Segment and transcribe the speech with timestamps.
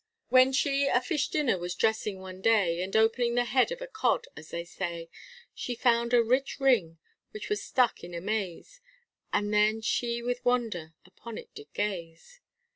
[0.29, 3.87] When she a fish dinner was dressing one day, And opening the head of a
[3.87, 5.11] Cod, as they say,
[5.53, 6.97] She found a rich ring,
[7.33, 8.81] and was struck in amaze,
[9.31, 12.39] And then she with wonder upon it did gaze.